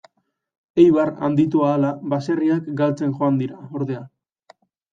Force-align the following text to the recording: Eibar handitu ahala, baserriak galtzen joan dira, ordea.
Eibar 0.83 1.11
handitu 1.27 1.61
ahala, 1.67 1.91
baserriak 2.15 2.73
galtzen 2.81 3.15
joan 3.21 3.41
dira, 3.45 3.61
ordea. 3.83 4.05